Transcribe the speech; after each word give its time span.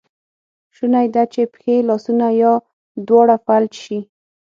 شونی 0.75 1.07
ده 1.15 1.23
چې 1.33 1.41
پښې، 1.53 1.75
لاسونه 1.89 2.27
یا 2.41 2.53
دواړه 3.07 3.35
فلج 3.45 3.73
شي. 3.83 3.99